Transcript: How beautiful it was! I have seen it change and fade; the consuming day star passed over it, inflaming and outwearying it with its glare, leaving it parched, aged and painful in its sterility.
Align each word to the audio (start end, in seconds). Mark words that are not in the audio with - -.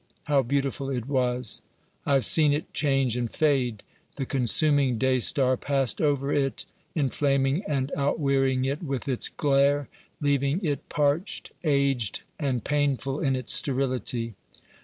How 0.25 0.41
beautiful 0.41 0.89
it 0.89 1.05
was! 1.07 1.61
I 2.07 2.13
have 2.15 2.25
seen 2.25 2.53
it 2.53 2.73
change 2.73 3.15
and 3.15 3.31
fade; 3.31 3.83
the 4.15 4.25
consuming 4.25 4.97
day 4.97 5.19
star 5.19 5.55
passed 5.57 6.01
over 6.01 6.33
it, 6.33 6.65
inflaming 6.95 7.63
and 7.67 7.91
outwearying 7.95 8.65
it 8.65 8.81
with 8.81 9.07
its 9.07 9.29
glare, 9.29 9.89
leaving 10.19 10.59
it 10.65 10.89
parched, 10.89 11.51
aged 11.63 12.23
and 12.39 12.63
painful 12.63 13.19
in 13.19 13.35
its 13.35 13.53
sterility. 13.53 14.33